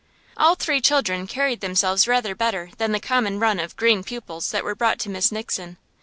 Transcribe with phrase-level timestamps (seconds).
[0.35, 4.63] All three children carried themselves rather better than the common run of "green" pupils that
[4.63, 5.77] were brought to Miss Nixon.